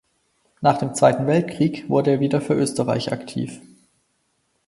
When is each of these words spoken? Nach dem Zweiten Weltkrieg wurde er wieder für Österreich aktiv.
Nach 0.61 0.79
dem 0.79 0.95
Zweiten 0.95 1.27
Weltkrieg 1.27 1.87
wurde 1.87 2.09
er 2.09 2.19
wieder 2.19 2.41
für 2.41 2.55
Österreich 2.55 3.11
aktiv. 3.11 3.61